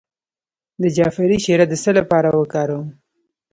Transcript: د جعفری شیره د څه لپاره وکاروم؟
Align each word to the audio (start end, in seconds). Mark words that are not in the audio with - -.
د 0.81 0.83
جعفری 0.95 1.37
شیره 1.45 1.65
د 1.69 1.73
څه 1.83 1.91
لپاره 1.99 2.29
وکاروم؟ 2.33 2.87